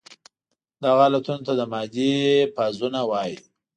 دغه 0.81 1.01
حالتونو 1.05 1.41
ته 1.47 1.53
د 1.59 1.61
مادې 1.71 2.13
فازونه 2.55 2.99
وايي. 3.09 3.35